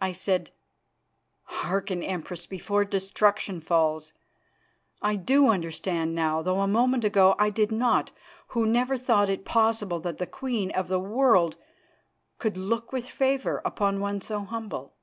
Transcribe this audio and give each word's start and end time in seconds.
I 0.00 0.12
said: 0.12 0.52
"Hearken, 1.42 2.00
Empress, 2.00 2.46
before 2.46 2.84
destruction 2.84 3.60
falls. 3.60 4.12
I 5.02 5.16
do 5.16 5.48
understand 5.48 6.14
now, 6.14 6.40
though 6.40 6.60
a 6.60 6.68
moment 6.68 7.02
ago 7.04 7.34
I 7.36 7.50
did 7.50 7.72
not, 7.72 8.12
who 8.54 8.64
never 8.64 8.96
thought 8.96 9.28
it 9.28 9.44
possible 9.44 9.98
that 9.98 10.18
the 10.18 10.26
queen 10.28 10.70
of 10.70 10.86
the 10.86 11.00
world 11.00 11.56
could 12.38 12.56
look 12.56 12.92
with 12.92 13.10
favour 13.10 13.60
upon 13.64 13.98
one 13.98 14.20
so 14.20 14.44
humble." 14.44 14.94